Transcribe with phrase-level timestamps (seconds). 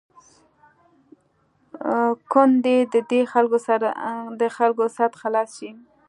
[2.31, 2.95] کوندي د
[4.39, 5.71] دې خلکو سد خلاص شي.